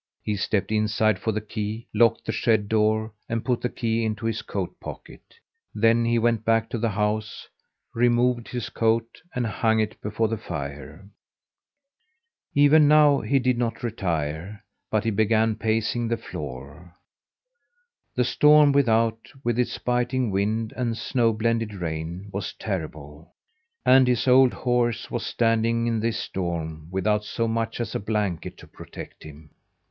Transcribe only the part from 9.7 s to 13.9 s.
it before the fire. Even now he did not